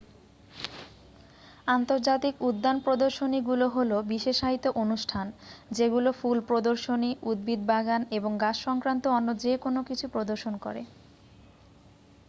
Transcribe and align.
আন্তর্জাতিক 1.67 2.35
উদ্যান 2.41 2.77
প্রদর্শনীগুলো 2.79 3.65
হলো 3.69 3.97
বিশেষায়িত 4.09 4.65
অনুষ্ঠান 4.75 5.25
যেগুলো 5.71 6.09
ফুল 6.11 6.37
প্রদর্শনী 6.47 7.11
উদ্ভিদ 7.23 7.61
বাগান 7.67 8.01
এবং 8.11 8.31
গাছ 8.37 8.55
সক্রান্ত 8.65 9.03
অন্য 9.09 9.29
যে 9.43 9.53
কোন 9.57 9.75
কিছু 9.89 10.05
প্রদর্শন 10.09 10.53
করে 10.57 10.81